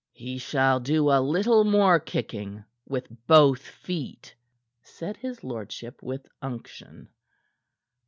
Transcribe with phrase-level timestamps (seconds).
[0.13, 4.33] "He shall do a little more kicking with both feet,"
[4.81, 7.09] said his lordship with unction.